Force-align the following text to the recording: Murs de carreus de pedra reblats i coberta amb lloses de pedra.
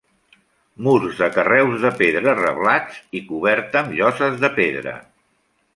Murs 0.87 1.19
de 1.23 1.27
carreus 1.35 1.83
de 1.85 1.91
pedra 2.01 2.33
reblats 2.41 2.99
i 3.21 3.25
coberta 3.29 3.83
amb 3.85 3.97
lloses 4.01 4.45
de 4.47 4.55
pedra. 4.63 5.01